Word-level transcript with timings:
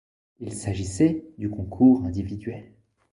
Il 0.39 0.53
s'agissait 0.53 1.25
du 1.37 1.51
concours 1.51 2.05
individuel. 2.05 2.71